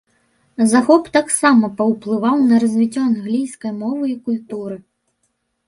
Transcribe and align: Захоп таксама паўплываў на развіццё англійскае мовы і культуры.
Захоп 0.69 1.03
таксама 1.17 1.69
паўплываў 1.83 2.41
на 2.49 2.55
развіццё 2.65 3.01
англійскае 3.11 3.73
мовы 3.85 4.05
і 4.17 4.19
культуры. 4.33 4.83